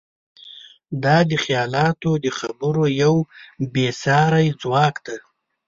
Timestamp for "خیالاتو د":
1.43-2.27